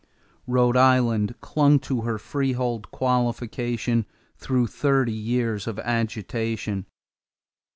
[0.47, 6.87] Rhode Island clung to her freehold qualification through thirty years of agitation.